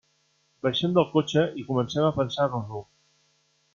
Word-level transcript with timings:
Baixem 0.67 0.95
del 0.95 1.05
cotxe 1.11 1.43
i 1.63 1.67
comencem 1.67 2.07
a 2.07 2.11
pensar-nos-ho. 2.19 2.83